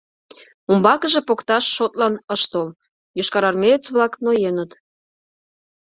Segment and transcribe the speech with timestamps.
[0.69, 2.67] Умбакыже покташ шотлан ыш тол:
[3.17, 4.71] йошкарармеец-влак ноеныт.